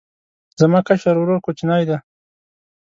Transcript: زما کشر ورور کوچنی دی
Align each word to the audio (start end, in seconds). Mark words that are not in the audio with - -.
زما 0.59 0.79
کشر 0.87 1.15
ورور 1.19 1.39
کوچنی 1.45 1.83
دی 1.89 1.97